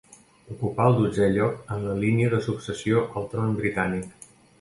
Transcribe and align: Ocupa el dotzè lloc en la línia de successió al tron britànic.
Ocupa 0.53 0.85
el 0.91 0.95
dotzè 1.01 1.27
lloc 1.35 1.69
en 1.75 1.85
la 1.89 1.93
línia 2.05 2.31
de 2.31 2.39
successió 2.47 3.05
al 3.21 3.29
tron 3.35 3.53
britànic. 3.61 4.27